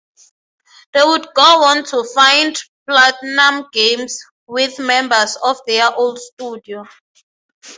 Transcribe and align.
They 0.93 1.03
would 1.03 1.27
go 1.35 1.43
on 1.63 1.83
to 1.83 2.03
found 2.05 2.57
PlatinumGames 2.89 4.13
with 4.47 4.79
members 4.79 5.35
of 5.43 5.57
their 5.67 5.93
old 5.93 6.17
studio. 6.17 6.85